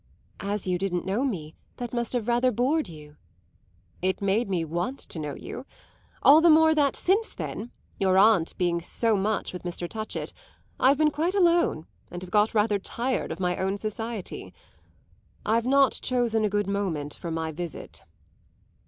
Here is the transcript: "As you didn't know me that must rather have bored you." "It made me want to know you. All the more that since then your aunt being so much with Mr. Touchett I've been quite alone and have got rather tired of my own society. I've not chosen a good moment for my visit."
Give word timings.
"As 0.39 0.65
you 0.65 0.79
didn't 0.79 1.05
know 1.05 1.23
me 1.23 1.53
that 1.77 1.93
must 1.93 2.15
rather 2.15 2.47
have 2.47 2.55
bored 2.55 2.89
you." 2.89 3.17
"It 4.01 4.19
made 4.19 4.49
me 4.49 4.65
want 4.65 4.97
to 5.01 5.19
know 5.19 5.35
you. 5.35 5.63
All 6.23 6.41
the 6.41 6.49
more 6.49 6.73
that 6.73 6.95
since 6.95 7.35
then 7.35 7.69
your 7.99 8.17
aunt 8.17 8.57
being 8.57 8.81
so 8.81 9.15
much 9.15 9.53
with 9.53 9.61
Mr. 9.61 9.87
Touchett 9.87 10.33
I've 10.79 10.97
been 10.97 11.11
quite 11.11 11.35
alone 11.35 11.85
and 12.09 12.23
have 12.23 12.31
got 12.31 12.55
rather 12.55 12.79
tired 12.79 13.31
of 13.31 13.39
my 13.39 13.55
own 13.57 13.77
society. 13.77 14.55
I've 15.45 15.67
not 15.67 15.99
chosen 16.01 16.43
a 16.43 16.49
good 16.49 16.65
moment 16.65 17.13
for 17.13 17.29
my 17.29 17.51
visit." 17.51 18.01